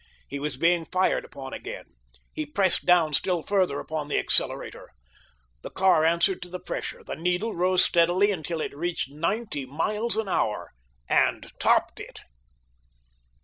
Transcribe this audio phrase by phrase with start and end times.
[0.27, 1.85] He was being fired upon again.
[2.33, 4.89] He pressed down still further upon the accelerator.
[5.61, 7.03] The car answered to the pressure.
[7.03, 12.21] The needle rose steadily until it reached ninety miles an hour—and topped it.